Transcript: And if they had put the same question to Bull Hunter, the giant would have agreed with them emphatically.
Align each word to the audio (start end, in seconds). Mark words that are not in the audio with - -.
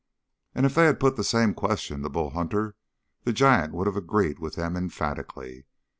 And 0.55 0.65
if 0.65 0.73
they 0.73 0.85
had 0.85 0.99
put 0.99 1.15
the 1.15 1.23
same 1.23 1.53
question 1.53 2.01
to 2.01 2.09
Bull 2.09 2.31
Hunter, 2.31 2.75
the 3.23 3.31
giant 3.31 3.71
would 3.75 3.85
have 3.85 3.95
agreed 3.97 4.39
with 4.39 4.55
them 4.55 4.75
emphatically. 4.75 5.65